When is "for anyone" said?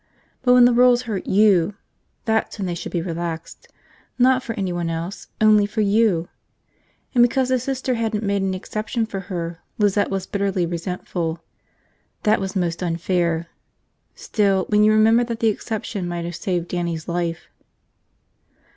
4.41-4.89